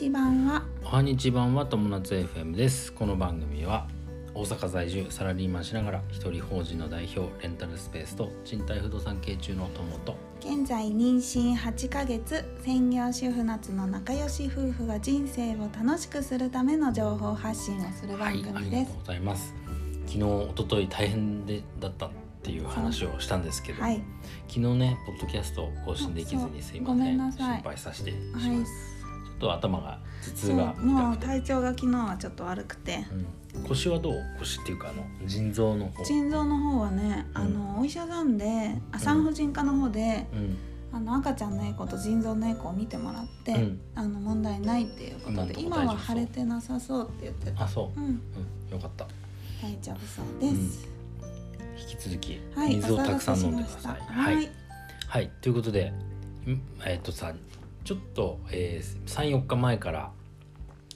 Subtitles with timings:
[0.00, 2.90] ち版はおはにち版は友達 FM です。
[2.90, 3.86] この番組は
[4.32, 19.54] 大阪在住サラリーマンしながら一人法人の代表レンタルスペースと賃貸不動産系中の友と現在妊娠8ヶ月専業主婦夏の仲良し夫婦が人生を楽しくするための情報発信をする番はいあ組ですりがとうございます。
[20.06, 22.10] 昨日一昨日大変でだったっ
[22.42, 24.02] ていう話をしたますけど、はい。
[24.48, 27.56] 昨日ねポッドキャストを更新できずにすいまごめせんんなさい。
[27.56, 28.99] 心配させてしまはいす、ちょっ
[29.40, 33.04] と頭が頭痛がもう体調が昨日はちょっと悪くて。
[33.54, 34.14] うん、腰はどう？
[34.38, 36.04] 腰っていうかあの腎臓の方。
[36.04, 40.56] 腎臓の方はねあのお医者さんであ産婦人科の方で、うん。
[40.92, 43.80] あの赤ちゃんのエコと腎臓のエコを見てもらって、うん。
[43.94, 47.64] あの問題ないっていうことで今は腫れてなさそうって言ってた。
[47.64, 48.06] あそう、うん。
[48.06, 48.20] うん、
[48.72, 49.06] よかった。
[49.62, 50.88] 大丈夫そうです、
[51.78, 53.92] 引き続きはい水をたくさん飲んでくだおさい。
[53.92, 54.22] 騒がせしました。
[54.22, 54.50] はい、
[55.06, 55.92] はい、ということで、
[56.46, 57.32] んえっ、とさ、
[57.84, 60.10] ちょっと、えー、3、4日前から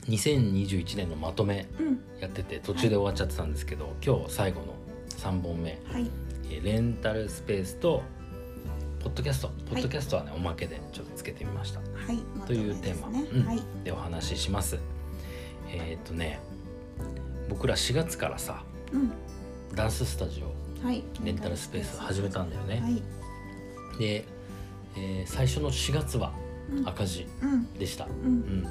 [0.09, 2.01] 2021年のまとめうん。
[2.21, 4.67] やってて途中で終わっちゃってたんですけど、今日最後の
[5.11, 6.11] 3本目、はい。
[6.51, 8.03] えーレンタルスペースと
[9.03, 11.81] ポッドキャスト、ポッドキャストはね、おまけでちょっとつけてみました。
[11.81, 13.47] はいまというテーマ、うん。
[13.47, 13.61] はい。
[13.83, 14.79] でお話しします。
[15.69, 16.39] えっ、とね、
[17.49, 19.13] 僕ら4月からさ、うん。
[19.75, 21.03] ダンススタジオはい。
[21.23, 22.81] レンタルスペース始めたんだよね。
[22.81, 23.03] はい。
[23.99, 24.25] で、
[24.97, 26.44] えー最初の4月はうん
[26.85, 27.73] 赤字うん。
[27.75, 28.35] でした、ううん。
[28.61, 28.69] んで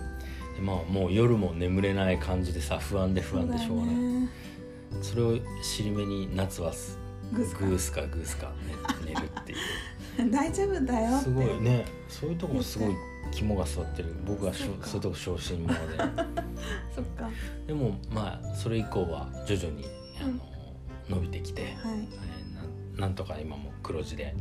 [0.61, 3.95] まあもう夜も眠れない感じでさ不安で不安でしょうがない。
[5.01, 6.99] そ,、それを尻目に夏はす
[7.33, 7.45] グー
[7.79, 8.01] スか。
[8.07, 8.51] グースか
[9.05, 9.57] 寝るっていう。
[10.31, 11.85] 大丈夫だよすごいね。
[12.07, 12.93] そういうとこもすごい
[13.31, 14.13] 肝が座ってる。
[14.25, 15.79] 僕はしょそういうとこ小心者で。
[16.95, 17.29] そっか。
[17.65, 19.85] でもまあそれ以降は徐々に
[20.21, 20.39] あの、
[21.09, 21.73] 伸びてきて、はい。
[21.73, 24.35] えーななんとか今も黒字で。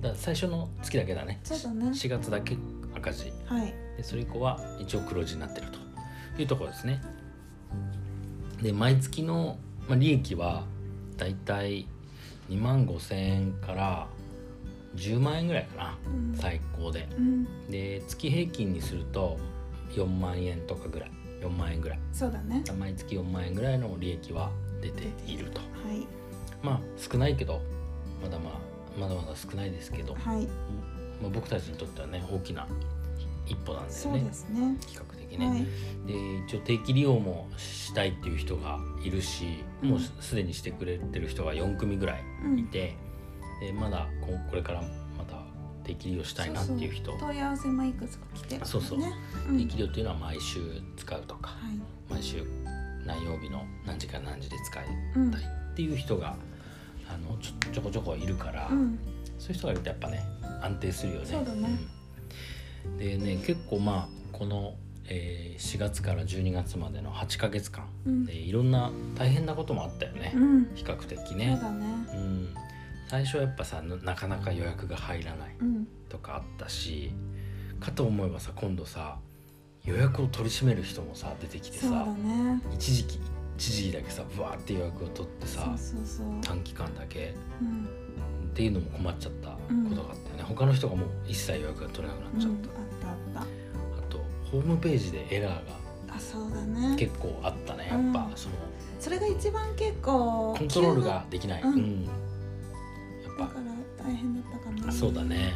[0.00, 1.40] だ最初の月だけだね。
[1.42, 1.86] そうだね。
[1.86, 2.56] 4月だけ
[2.94, 3.32] 赤字。
[3.46, 3.74] はい。
[3.96, 5.66] でそれ以降は一応黒字になってる
[6.36, 7.02] というところですね。
[8.62, 9.58] で毎月の、
[9.88, 10.64] まあ、利益は
[11.16, 11.86] だいたい
[12.48, 14.08] 2万5千円から
[14.96, 16.36] 10万円ぐらいかなうん。
[16.36, 17.08] 最高で。
[17.16, 17.70] うん。
[17.70, 19.38] で月平均にすると
[19.90, 21.10] 4万円とかぐらい。
[21.40, 21.98] 4万円ぐらい。
[22.12, 22.64] そうだね。
[22.78, 25.60] 毎月4万円ぐらいの利益は出ていると。
[25.60, 26.06] はい。
[26.62, 27.60] まあ少ないけど
[28.22, 28.68] まだまあ
[28.98, 30.48] まだまだ少ないですけど、はい
[31.20, 32.66] まあ、僕たちにとってはね大きな
[33.46, 34.20] 一歩なんだよね。
[34.20, 34.76] ですね。
[34.86, 35.66] 比較的ね、はい。
[36.06, 39.90] で一応定期利用もしたいっていう人がいるし、うん。
[39.90, 42.22] もうすでにしてくれてる人が4組ぐらい
[42.58, 42.94] いて、
[43.60, 44.82] でまだここれから
[45.16, 45.42] また
[45.84, 47.12] 定期利用したいなっていう人。
[47.12, 48.66] 問い合わせもいくつか来てるね。
[48.66, 48.98] そうそう。
[49.48, 49.58] うん。
[49.58, 50.60] 定期利用っていうのは毎週
[50.96, 51.80] 使うとかはい。
[52.10, 52.42] 毎週
[53.06, 54.84] 何曜日の何時から何時で使い
[55.16, 56.36] うんたいっていう人が
[57.08, 58.98] あのちょちょこちょこいるから、うん。
[59.38, 60.22] そういう人がいるとやっぱね
[60.62, 61.26] 安定するよね。
[61.26, 61.68] そうだね。
[62.86, 62.96] うん。
[62.98, 64.74] でね結構まあこの、
[65.08, 68.24] えー4月から12月までの8ヶ月間うん。
[68.26, 70.70] でいろんな大変なこともあったよね、うん。
[70.76, 71.58] 比較的そうね。
[71.60, 71.86] だね。
[72.14, 72.54] うん、
[73.08, 75.88] 最初はやっぱさななかなか予約が入らないうん。
[76.08, 77.10] とかあったし
[77.80, 79.18] かと思えばさ今度さ
[79.84, 82.62] 予約を取り締める人もさ出てきてさね。
[82.74, 83.18] 一時期
[83.56, 85.74] 一時期だけさブワーって予約を取ってさ
[86.42, 87.34] 短期間だけ。
[87.60, 87.88] うん
[88.48, 89.58] っていうのも困っちゃったこ
[89.94, 92.56] とがあったよね、他の人がもう一切予約が取れなくなっちゃっうん。
[92.56, 92.62] あっ
[93.00, 93.44] たあった、あ
[94.08, 94.18] と
[94.50, 95.60] ホームページでエラーが
[96.08, 96.96] たあそうだね。
[96.96, 98.54] 結構あったねやっぱ、うんその
[98.98, 101.72] それが一番結構コントロールができない、うん。
[101.74, 102.04] うん。
[102.04, 102.10] や
[103.38, 105.52] だっから大変だったかなぱそうだね。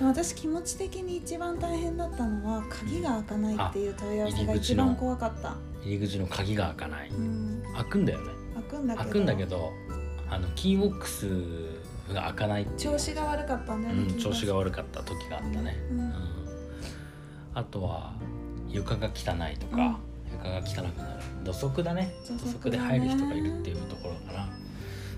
[0.00, 5.56] 私気持ち的に一番大変だったのは鍵が開かないっていう問い合わせが一番怖かった。
[5.82, 7.08] 入り口の鍵が開かない。
[7.10, 7.62] うん。
[7.74, 8.30] 開くんだよね。
[8.96, 9.72] 開くんだけど
[10.30, 11.28] あのキーボックス
[12.12, 16.00] が開かないいう調子が悪かったね、うん、調子が悪悪かった時があったね、うん。
[16.00, 16.12] うん。
[17.54, 18.14] あとは
[18.68, 19.98] 床が汚いとか、
[20.32, 21.22] 床が汚くなる。
[21.44, 22.12] 土足だね。
[22.26, 24.48] 土土足で入る人がいるっていうところかな。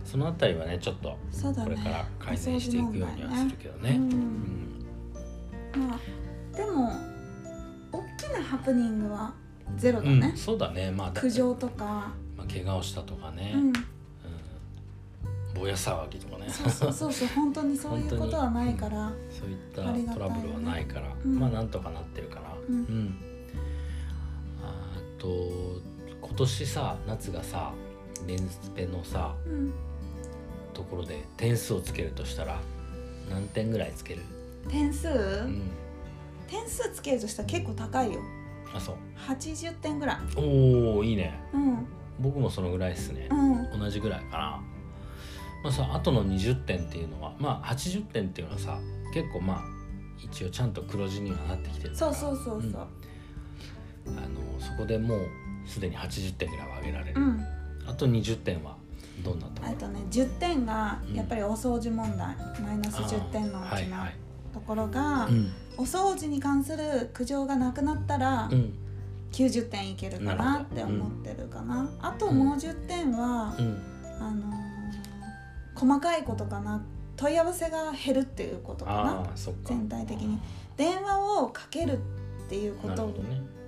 [0.05, 1.19] そのあたりはねちょっと
[1.65, 3.91] これから改善していくようにはするけどね。
[3.91, 4.09] ううん。
[4.09, 4.87] ん
[5.89, 6.93] まあでも
[7.93, 9.35] 大きなハプニングは
[9.77, 10.91] ゼロだうんね、そうだね。
[10.91, 13.73] まあだ苦情とか、まあ、怪我をしたとかね、うん、うん
[15.59, 16.49] ぼや騒ぎとかね。
[16.49, 19.13] そうそうそうそう本当にそういうことはないから。
[19.31, 19.83] そういった
[20.15, 21.39] トラブルはないから、うん。
[21.39, 23.15] まあなんとかなってるかなうん。
[24.63, 25.29] あと
[26.21, 27.73] 今年さ夏がさ
[28.27, 29.73] レンスペのさうん。
[30.75, 32.61] ところで点数をつけるとしたら
[33.31, 34.23] 何点ぐらいつける？
[34.69, 35.13] 点数、う
[35.49, 35.71] ん。
[36.49, 38.21] 点数つけるとしたら結構高いよ。
[38.75, 38.97] あそう。
[39.17, 40.17] 80点ぐらい。
[40.37, 41.41] おおいいね。
[41.55, 41.87] うん。
[42.21, 43.29] 僕もそのぐらいですね。
[43.31, 43.35] う、
[43.77, 43.81] ん。
[43.81, 44.63] 同じぐらいかな
[45.63, 48.79] まあさあとの20点っていうのはまあ80点っていうのはさ
[49.13, 49.77] 結構まあ
[50.23, 52.13] 一応ちゃんと黒字にはなってきてるから。
[52.15, 52.87] そうそうそうそう、
[54.07, 55.29] あのそこでもう
[55.67, 57.45] すでに80点ぐらいは上げられる、うん。
[57.87, 58.77] あと20点は
[59.25, 61.15] どんなところあとね10点がうん。
[61.15, 64.15] やっぱりお掃除問題、マイナス10点のうちのはいはい。
[64.53, 65.53] ところが、うん。
[65.77, 68.73] お掃除に関する苦情がなくなったらうん。
[69.33, 71.91] 90点いけるかなって思ってるかな。
[72.01, 73.83] あともう10点は、うん。
[74.19, 74.76] あのー
[75.77, 76.85] 細かいことかな。
[77.17, 79.27] 問い合わせが減るっていうことかな。
[79.65, 80.39] 全体的に。
[80.77, 81.99] 電話をかける
[82.47, 83.13] っていうこと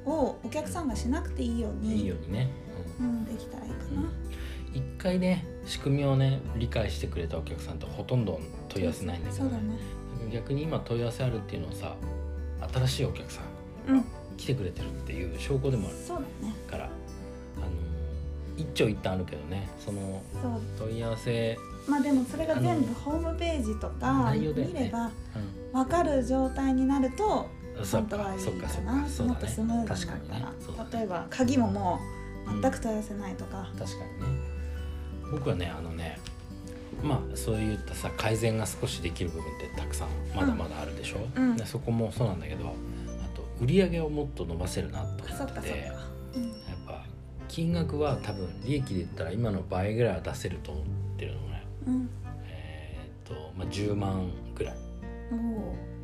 [0.04, 2.50] をお客さんがしなくていいようにいいようにね、
[3.00, 4.08] うん、できたらいいかな、うん。
[4.74, 8.38] 一回ね仕組みをね理解してくれたお客さんってほとんど
[8.68, 9.78] 問い合わせないんだけど、そうだね。
[10.32, 11.96] 逆に今問い合わせあるっていうのはさ
[12.74, 13.40] 新しいお客さ
[13.88, 14.04] んうん。
[14.36, 16.54] 来てくれてるっていう証拠でもあるそうだね。
[16.70, 16.88] からあ
[17.60, 17.66] の
[18.56, 19.68] 一長一短あるけどね。
[19.78, 20.22] その
[20.78, 21.58] 問い合わせ、
[21.88, 24.42] まあでもそれが全部ホームページとか見
[24.74, 27.48] ればうん、分かる状態になると
[27.92, 28.92] 本当はいいかな。
[28.92, 30.36] もっとスムねーズ確かにね。
[30.36, 32.00] になるから、例えば鍵もも
[32.46, 34.40] う全く問い合わせないとか、確かにね。
[35.30, 36.18] 僕はねあのね
[37.02, 41.56] まあそういったさ改善が少しできる部分ってたくさんまだまだあるでしょ、うん。
[41.56, 45.92] でそこもそうなんだけどあと売り上げをもっと伸ばせるなとあそってて、
[46.34, 46.42] うん。
[46.48, 46.52] やっ
[46.86, 47.04] ぱ
[47.46, 50.84] 金額は多分利益で言ったら今の倍ぐらいは出せると思っ
[51.16, 51.47] てるのね
[51.88, 52.08] うん。
[52.46, 54.88] えーっと、まあ、10万ぐらい。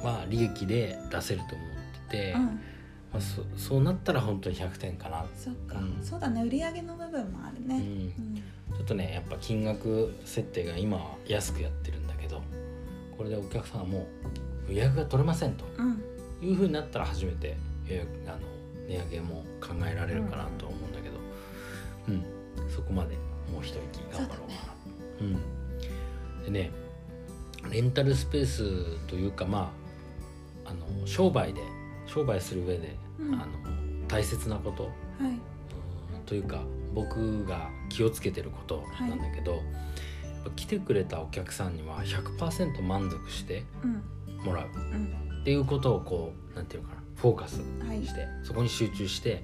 [0.05, 1.69] は利益で出せると思っ
[2.09, 2.45] てて、うん。
[2.45, 2.53] ま
[3.15, 6.05] あ、そそうなったら本当に100点かな、そっか、うん。
[6.05, 6.43] そうだね。
[6.43, 7.83] 売り上げの部分もあるね、
[8.77, 12.43] ちょっとねやっぱ金額設定が今は安くやってるんだけど
[13.17, 14.07] これでお客さんがも
[14.69, 15.65] う予約が取れませんと。
[15.79, 16.03] うん。
[16.43, 17.57] いうふうになったら初めて
[17.87, 18.39] 予約あの
[18.87, 21.17] 値上げも考えられるかなと思うんだけど、
[22.09, 22.11] う
[22.67, 22.71] ん。
[22.71, 23.17] そこまで
[23.51, 24.75] もう一息頑張ろうかな。
[25.21, 25.39] うん、
[26.45, 26.71] でね
[27.71, 29.73] レンタルスペースというかま
[30.65, 31.61] ああの商売で
[32.07, 33.35] 商売する上で、うん。
[33.35, 33.47] あの
[34.09, 34.85] 大切なこと。
[34.85, 35.25] はい。
[35.25, 35.41] うん
[36.27, 36.63] というか
[36.95, 39.63] 僕が気をつけてることなんだけど、やっ
[40.45, 44.45] ぱ来てくれたお客さんには100%満足してうん。
[44.45, 44.69] もらう。
[44.75, 45.41] うん。
[45.43, 48.07] っていうことをこうなんていうのかなフォーカスはい。
[48.07, 49.43] して、そこに集中して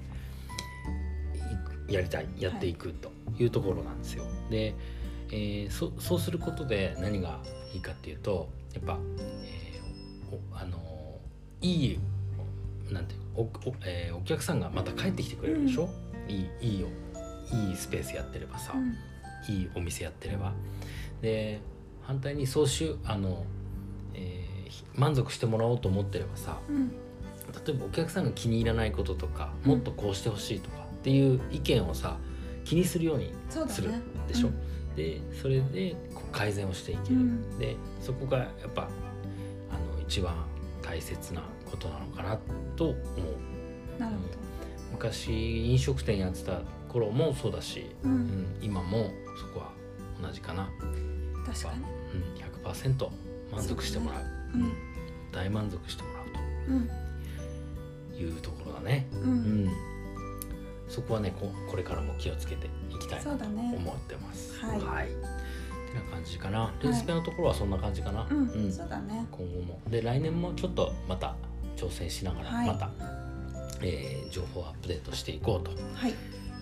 [1.89, 4.25] いやりたいやっていくというところなんですよ。
[4.51, 4.75] で、
[5.33, 7.41] えーそそうすることで何が
[7.73, 11.99] いいかっていうとやっぱ、えーおあのーいい
[12.91, 13.51] なんていうおお,、
[13.85, 15.89] えーお客さんがまた帰ってきてくれるでしょ、
[16.29, 16.89] いいいいよ
[17.53, 19.55] いいスペースやってればさ、うん。
[19.55, 20.53] いいお店やってれば。
[21.21, 21.61] で
[22.03, 23.45] 反対にそうしゅあの、
[24.15, 24.51] えー
[24.95, 26.89] 満足してもらおうと思ってればさうん。
[26.91, 26.95] 例
[27.71, 29.71] えばお客さんが気に入らないこととか、うん。
[29.73, 32.17] もっとこうしてほしいとかっていう意見をさ
[32.65, 34.03] 気にするようにするそうだね
[34.97, 37.59] でしょ、うんでそれでこう改善をしていける、うん。
[37.59, 38.83] でそこがやっぱ
[39.71, 40.35] あの一番
[40.83, 42.39] 大切なことなのかな
[42.77, 44.01] と思う。
[44.01, 44.41] なるほ
[44.93, 49.73] 昔飲食店やってた頃もそうだし、ど、う、うんん、今もそこは
[50.21, 50.69] 同じかな、
[51.47, 51.81] 確かに。
[52.65, 53.09] うん、100%
[53.53, 54.23] 満足してもらう。
[54.55, 54.73] うん。
[55.33, 56.91] 大満足してもらううん。
[58.13, 59.50] というところだね、ううんん、
[60.91, 64.59] そこはねここれからも気をつけていきたいなと思ってます。
[64.61, 65.07] はい。
[65.07, 66.73] ってな感じかな。
[66.83, 68.27] レースペのところはそんな感じかな。
[68.31, 68.73] うん、うん。
[68.73, 69.27] そうだね。
[69.31, 69.81] 今後も。
[69.89, 71.35] で来年もちょっとまた
[71.77, 72.67] 挑戦しながらはい。
[72.67, 72.91] また、
[73.83, 76.11] えー情報をアップデートしていこうとはい。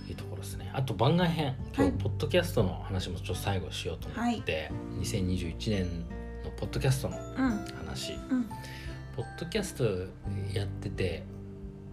[0.09, 0.71] いうところですね。
[0.75, 6.00] あと番外編今日、はいポッドキャストの話もちょっと最後しようと思って、2021年
[6.45, 7.64] のポッドキャストのうん。
[7.87, 8.45] 話、うん。
[9.17, 9.85] ポッドキャスト
[10.55, 11.25] やってて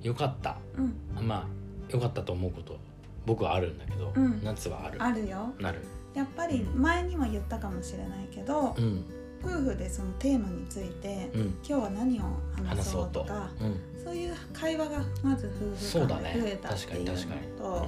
[0.01, 0.57] よかった。
[0.77, 0.81] う
[1.21, 1.27] ん。
[1.27, 2.77] まあよかったと思うこと
[3.25, 4.43] 僕はあるんだけど、うん。
[4.43, 5.01] 夏はある？
[5.01, 5.53] あるよ。
[5.59, 5.79] なる。
[6.13, 9.03] やっぱり前にも言ったかもしれないけどうん。
[9.43, 11.41] 夫婦でそのテーマについてうん。
[11.41, 12.23] 今日は何を
[12.55, 13.79] 話そううととかうん。
[14.03, 16.33] そういう会話がまず夫婦そうだね。
[16.35, 17.87] 間で増えたっていうのと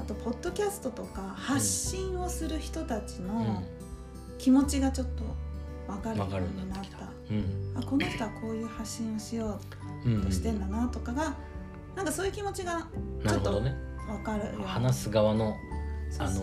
[0.00, 3.28] あとポッドキャストとか発信をする人たちうん。
[3.28, 3.62] の
[4.38, 5.24] 気持ちがちょっと
[5.92, 7.08] 分かるよううになった。
[7.30, 7.74] うん。
[7.76, 9.58] あこの人はこういう発信をしよ
[10.04, 11.34] うんうとしてんだなとかが
[11.98, 12.86] なんかそういう気持ちが
[13.24, 13.74] なるほどね。
[14.06, 14.52] 分かるよ。
[14.56, 15.56] うな話す側の
[16.20, 16.42] あの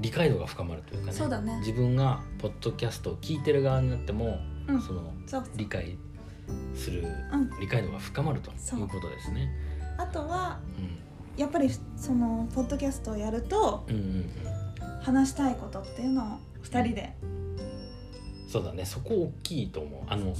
[0.00, 1.12] 理解度が深まるというかね。
[1.12, 1.56] そうだね。
[1.60, 4.82] 自分がポッドキャストを聞いてる側になっても、うん。
[4.82, 5.12] その
[5.54, 5.96] 理解
[6.74, 7.50] する、うん。
[7.60, 9.48] 理解度が深まるということですね。
[9.96, 10.58] あとは
[11.36, 15.02] うやっぱりそのポッドキャストをやるとん、うんうんうん。
[15.02, 16.26] 話したいことっていうのを
[16.64, 17.16] 2人で。
[18.48, 18.84] そうだね。
[18.84, 20.00] そこ大きいと思う。
[20.08, 20.34] あの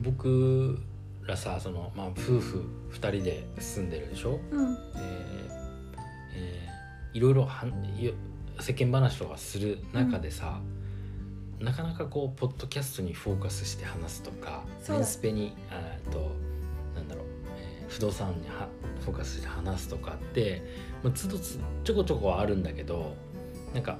[0.00, 0.80] 僕
[1.26, 4.78] らさその、まあ、夫婦2人で住んでるでしょ、うん。
[4.94, 5.56] えー
[6.34, 6.76] えー
[7.16, 7.64] いろいろは
[8.60, 10.60] 世間話とかする中でさ、
[11.58, 16.32] なかなかこうポッドキャストにフォーカスして話すとかメンスペにあーと
[16.94, 17.24] なんだろう、
[17.58, 18.68] え不動産には
[19.00, 20.62] フォーカスして話すとかって、
[21.02, 23.14] まあ、つどつちょこちょこはあるんだけど
[23.72, 23.96] なんか、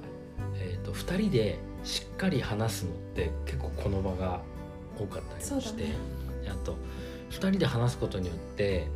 [0.53, 4.41] えー、と2人でしっかり話すのって結構この場が
[4.95, 5.95] 多かったりもして、ね。
[6.43, 6.77] であと
[7.31, 8.87] 2人で話すことによって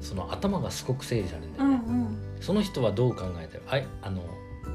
[0.00, 1.92] その頭がすごく整理されるんだうんうよね。
[2.04, 2.16] ん。
[2.40, 3.62] その人はどう考えてる？
[3.68, 4.22] あいあの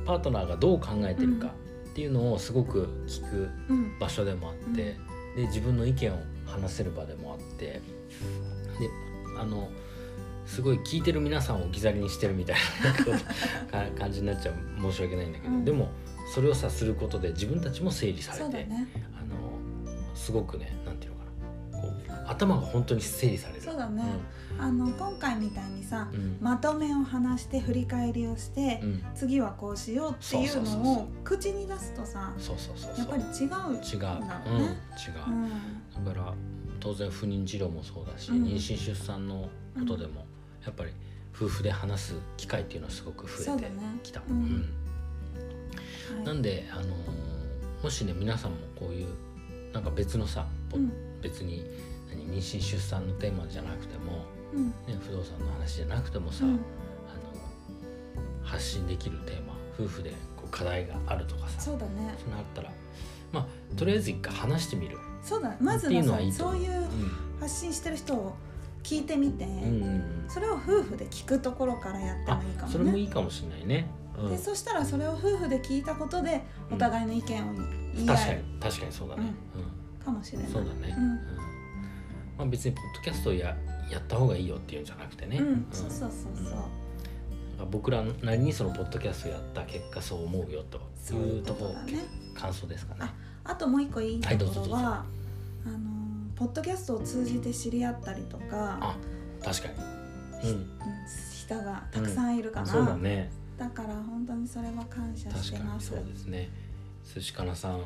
[0.05, 1.53] パートナーがどう考えてるか
[1.91, 3.99] っていうのをすごく聞くうん。
[3.99, 4.97] 場所でもあって、
[5.35, 7.81] で自分の意見を話せる場でもあってで
[9.39, 9.69] あの
[10.45, 12.91] すごい聞いてる皆さんを置き去りにしてるみたいな
[13.71, 14.55] か感じになっちゃう。
[14.81, 15.65] 申し訳ないんだけど、うん。
[15.65, 15.89] でも
[16.33, 18.87] それをさすることで自分たちも整理されて、ね。
[19.17, 19.35] あの
[20.15, 21.10] すごくねなんていうの？
[21.10, 21.10] かなこう
[22.31, 23.61] 頭が本当に整理される。
[23.61, 24.03] そうだね。
[24.59, 26.19] あの今回みたいにさうん。
[26.19, 29.03] うんまとめを話して振り返りをして、うん。
[29.15, 36.33] 次はこうしようっていうのを口に出すとさそうそうそうやっぱり違う違う、うん、違う、だから
[36.79, 38.43] 当然不妊治療もそうだし、うん。
[38.43, 40.25] 妊娠出産のことでも、
[40.65, 40.91] やっぱり
[41.35, 43.63] 夫婦で話す機会っていうのはすごく増えて
[44.03, 44.21] きた。
[46.25, 47.31] なんで、あのー
[47.83, 49.07] もしね皆さんもこういう
[49.73, 50.45] なんか別のさ、
[51.21, 54.67] 別に何妊娠出産のテーマじゃなくても、うん。
[54.67, 54.73] ね、
[55.05, 56.51] 不動産の話じゃなくてもさ、うん。
[56.51, 56.59] あの
[58.43, 62.15] 発信できるテーマ夫婦でこう課題があるとかさそうだね。
[62.17, 62.71] そあったら
[63.31, 64.97] まあとりあえず一回話してみる。
[65.23, 65.49] そうだ。
[65.49, 66.87] ねまずはさそういうう
[67.39, 68.35] 発信してる人を
[68.83, 73.87] 聞いてみて、んうんそれを夫婦で聞くところからやってあもいいかそれももねいいかもしれないね。
[74.17, 74.29] うん。
[74.29, 76.75] でそしたらそれを夫婦で聞いたことでうん。
[76.75, 77.53] お互いの意見を
[77.93, 79.33] 言い確かに確かにそうだね。
[80.03, 80.95] かもしれない、うんそうだね。
[80.97, 81.03] うん。
[81.03, 81.19] うん
[82.41, 83.55] まあ別にポッドキャストをや
[83.89, 85.37] やった方がいいよっていうんじゃなくてね。
[85.37, 86.57] うん、そうそうそうそう、なん
[87.59, 90.81] か僕らなりにそのポッドキャストをやった結果そう思うよと
[91.13, 91.99] いいうととこだね
[92.33, 93.11] 感想ですかね。
[93.43, 95.05] あともう一個いいところは、
[95.65, 95.77] あの
[96.35, 98.97] ポッドキャストを通じて知り合ったりとか、あ
[99.43, 99.67] 確か
[100.43, 100.49] に。
[100.49, 100.57] うん。
[100.57, 100.67] うん
[101.51, 103.29] 人がたくさんいるかな、そうだね。
[103.57, 106.49] だから本当にそれは感謝してますそうですね。
[107.13, 107.85] 寿司かなさんも。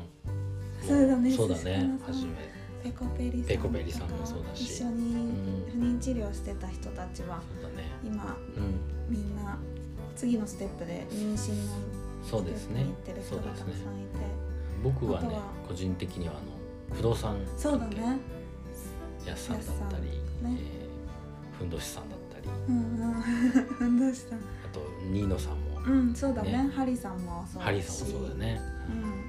[0.86, 1.80] そうだねそうだねな。
[1.80, 2.65] さんはじめ。
[2.86, 4.62] ペコペリさんペコペリさんもそうだし。
[4.62, 5.32] 一緒に
[5.72, 7.90] 不妊治療してた人たちはそうだね。
[8.04, 8.80] 今うん。
[9.10, 9.58] みんな
[10.14, 11.72] 次のステップで妊娠の
[12.22, 13.22] そうですね行ってる。
[13.22, 13.64] 人がそうですね。
[13.64, 14.10] たくさんいて。
[14.84, 16.36] 僕はね個人的にはあ
[16.92, 18.18] の不動産そうだね。
[19.26, 20.10] やすさんだったり、ね。
[20.44, 20.86] えー
[21.58, 22.48] ふんどしさんだったり。
[22.68, 23.98] うんうん。
[23.98, 24.38] どうしたあ
[24.72, 26.52] とニーノさんも、うんそうだね。
[26.52, 27.64] ねハリさんもそうだし。
[27.64, 29.25] ハリーさんもそうだよね、うん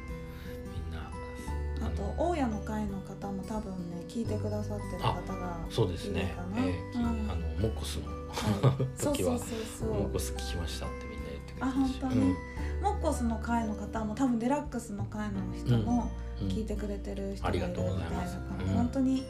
[4.17, 6.35] 聞いてくださってる方がそうですね。
[6.55, 7.05] えーきうん。
[7.31, 8.99] あのモッコスのはい。
[8.99, 12.35] そう時はそうそうそうモッコス聞きましたってみんな言ってくれてあ本当に。
[12.81, 16.47] モッコスの会の方も多分デラックスの会の人もうん。
[16.47, 16.53] うん。
[16.53, 18.37] 聞いてくれてる人がいるみたいだありがとうございから、ます。
[18.37, 18.73] うん。
[18.73, 19.25] 本当に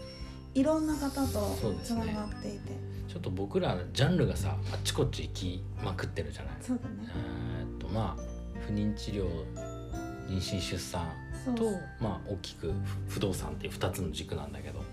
[0.53, 2.71] いろんな方とつなねがっていて。
[3.09, 6.53] ちょっと僕らジャンルがさあっちこっち行きまくってるじゃない。
[6.61, 7.09] そうだね。
[7.59, 8.21] えーっとまあ
[8.65, 9.25] 不妊治療
[10.27, 11.07] 妊娠出産
[11.55, 12.73] とまあ大きく
[13.07, 14.83] 不不動産っていう2つの軸なんだけど、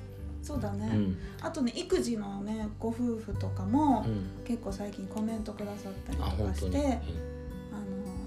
[0.42, 1.18] そうだね、うん。
[1.40, 7.00] あとね育児のねご夫婦とかも、うん、結構最近コメントくださったりとかしてうんあの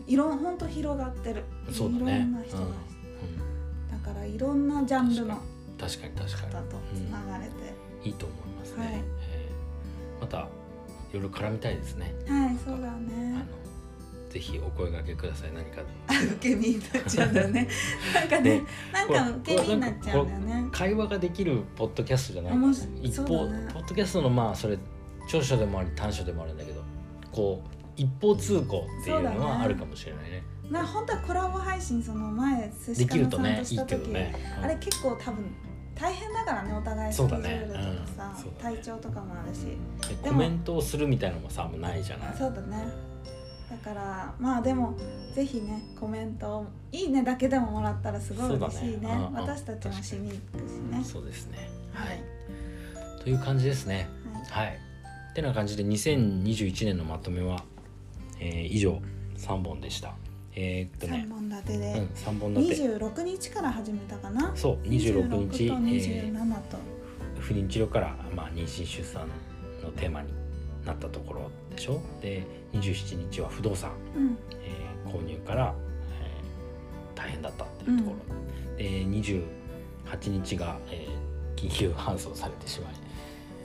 [0.07, 1.43] いろん本当広がってる。
[1.71, 2.15] そうだね。
[2.17, 4.03] いろんな人が、うん。
[4.03, 5.37] だからいろんなジャンルの
[5.79, 7.51] 確かに確か方とつながれて、
[8.03, 8.95] にいいと思いますね、はい。
[8.95, 10.21] えー。
[10.21, 12.15] またいろいろ絡みたいですね。
[12.27, 13.66] はいそうだあねの
[14.29, 15.53] ぜひお声掛けください。
[15.53, 15.81] 何か。
[16.09, 17.67] 受け身になっちゃうんだよね。
[18.13, 22.53] なんかねなんか受け身になっちゃうんだよね会話ができるポッドキャストじゃない
[23.01, 23.69] 一方、ね。
[23.73, 24.77] ポッドキャストのまあそれ
[25.29, 26.81] 長所でもあり短所でもあるんだけど
[27.31, 30.43] こう一方通行っていうのはあるかもしれないね。
[30.69, 34.63] な本当はコラボ配信その前寿司でかなさんきるとねいいとした時、けどね、うん。
[34.65, 35.55] あれ結構多分
[35.95, 38.35] 大変だからねお互いスケジュールとかだね。
[38.45, 38.51] うん。
[38.61, 39.77] 体調とかもあるし。
[40.21, 42.35] コメントをするみたいなのもさもうないじゃない。
[42.37, 43.06] そうだね
[43.69, 44.95] だからまあでも
[45.35, 48.97] ぜひねコメントを「いいね」だけでももらったらすごい嬉しいね。
[48.97, 51.03] ねうんうん私たちもしに行くしね。
[51.03, 51.69] そうですね。
[51.93, 52.19] はい、はい。
[53.23, 54.07] という感じですね。
[54.51, 54.67] はい。
[54.67, 54.79] はい。
[55.31, 57.63] ってな感じで2021年のまとめは、
[58.39, 59.01] えー以上
[59.37, 60.13] 3本でした。
[60.55, 61.25] えーっとね。
[61.27, 62.87] 3本立てうんで、3本立て。
[62.89, 64.51] 26日から始めたかな？
[64.55, 69.27] そう26日、26とえ27と、ー不妊治療から、まあ、妊娠出産
[69.83, 70.33] のテーマに
[70.87, 72.01] なったところでしょ？
[72.21, 74.37] で27日は不動産、うん。
[74.63, 75.73] えー購入から、
[76.21, 81.27] えー大変だったっていうところ、で28日が、えー
[81.59, 82.93] 緊急搬送されてしまい。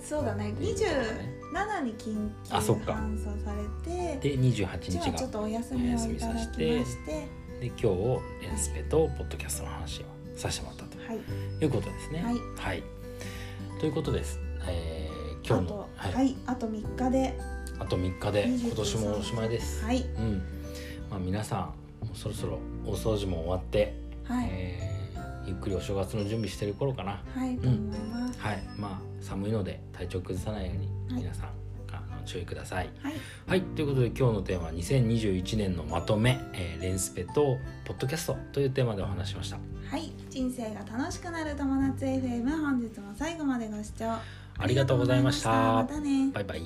[0.02, 0.50] そうだね。
[0.50, 6.84] っていうところね27に緊急搬送されてで28じゃあ日がちょっとお休みをいただきまして。
[7.60, 7.86] で今日
[8.46, 11.18] エンスペとポッドキャストの話をさせてもらったとはい。
[11.62, 12.24] いうことですね。
[12.56, 12.82] はい。
[13.78, 14.38] ということです。
[14.68, 15.01] えー
[15.44, 16.12] 今日のはい。
[16.12, 17.38] はい、あと3日で。
[17.78, 20.02] あと3日で29今年もおしまいです、はい。
[20.02, 20.42] うん。
[21.10, 21.72] まあ、皆さ
[22.02, 23.94] んもうそろそろ大掃除も終わって、
[24.24, 25.02] はい、えー
[25.44, 27.20] ゆっくりお正月の準備してる頃かな。
[27.34, 28.62] はいと思います、はい。
[28.78, 31.22] まあ寒いので体調崩さないようにはい。
[31.22, 31.48] 皆さん、
[31.90, 32.90] あの注意ください。
[33.00, 33.14] はい。
[33.48, 33.62] はい。
[33.62, 39.58] ということで今日のテーマは2021年のまとめ、えーレンスペとポッドキャストというテーマでお話ししました。
[39.90, 44.16] はい、人生が楽しくなる友達 FM 本日も最後までご視聴
[44.62, 45.50] ありがとうございました。
[45.50, 46.30] またね。
[46.32, 46.62] バイバイ